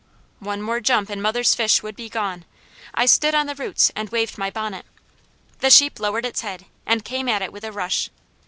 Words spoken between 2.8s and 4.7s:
I stood on the roots and waved my